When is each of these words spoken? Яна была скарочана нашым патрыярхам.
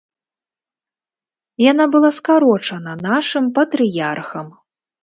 Яна 1.65 1.85
была 1.97 2.09
скарочана 2.17 2.93
нашым 3.09 3.45
патрыярхам. 3.61 4.47